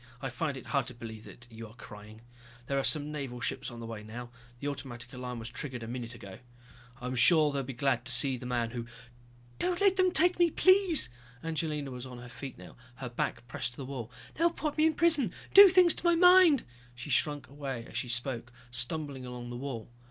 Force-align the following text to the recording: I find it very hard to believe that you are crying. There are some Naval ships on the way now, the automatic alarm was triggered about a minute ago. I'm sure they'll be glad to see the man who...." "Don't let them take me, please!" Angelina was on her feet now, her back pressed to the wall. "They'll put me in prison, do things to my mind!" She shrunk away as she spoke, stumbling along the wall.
I 0.19 0.29
find 0.31 0.57
it 0.57 0.63
very 0.63 0.71
hard 0.71 0.87
to 0.87 0.95
believe 0.95 1.25
that 1.25 1.47
you 1.51 1.67
are 1.67 1.75
crying. 1.75 2.21
There 2.65 2.79
are 2.79 2.83
some 2.83 3.11
Naval 3.11 3.39
ships 3.39 3.69
on 3.69 3.79
the 3.79 3.85
way 3.85 4.01
now, 4.01 4.31
the 4.59 4.67
automatic 4.67 5.13
alarm 5.13 5.37
was 5.37 5.47
triggered 5.47 5.83
about 5.83 5.91
a 5.91 5.93
minute 5.93 6.15
ago. 6.15 6.39
I'm 6.99 7.13
sure 7.15 7.51
they'll 7.53 7.61
be 7.61 7.73
glad 7.73 8.03
to 8.05 8.11
see 8.11 8.35
the 8.35 8.47
man 8.47 8.71
who...." 8.71 8.87
"Don't 9.59 9.79
let 9.79 9.97
them 9.97 10.11
take 10.11 10.39
me, 10.39 10.49
please!" 10.49 11.09
Angelina 11.43 11.91
was 11.91 12.07
on 12.07 12.17
her 12.17 12.29
feet 12.29 12.57
now, 12.57 12.77
her 12.95 13.09
back 13.09 13.47
pressed 13.47 13.73
to 13.73 13.77
the 13.77 13.85
wall. 13.85 14.09
"They'll 14.33 14.49
put 14.49 14.75
me 14.75 14.87
in 14.87 14.95
prison, 14.95 15.33
do 15.53 15.69
things 15.69 15.93
to 15.93 16.03
my 16.03 16.15
mind!" 16.15 16.63
She 16.95 17.11
shrunk 17.11 17.47
away 17.47 17.85
as 17.87 17.95
she 17.95 18.09
spoke, 18.09 18.51
stumbling 18.71 19.27
along 19.27 19.51
the 19.51 19.55
wall. 19.55 19.87